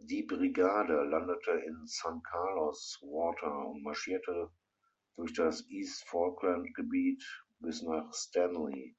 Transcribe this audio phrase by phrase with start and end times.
[0.00, 4.50] Die Brigade landete in San Carlos Water und marschierte
[5.14, 7.22] durch das East Falkland-Gebiet
[7.60, 8.96] bis nach Stanley.